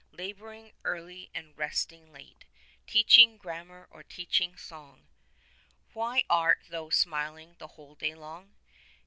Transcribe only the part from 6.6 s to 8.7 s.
thou smiling the whole day long?